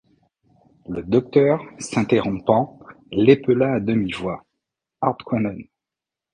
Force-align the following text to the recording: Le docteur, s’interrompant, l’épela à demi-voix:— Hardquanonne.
Le 0.89 1.03
docteur, 1.03 1.63
s’interrompant, 1.77 2.79
l’épela 3.11 3.73
à 3.75 3.79
demi-voix:— 3.79 4.43
Hardquanonne. 5.01 5.65